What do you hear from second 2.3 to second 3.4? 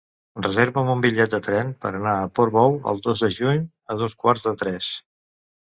Portbou el dos de